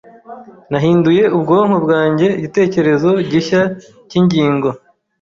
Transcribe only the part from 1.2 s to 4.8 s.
ubwonko bwanjye igitekerezo gishya cyingingo.